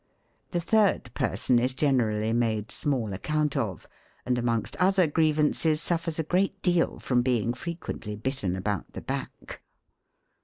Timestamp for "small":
2.71-3.13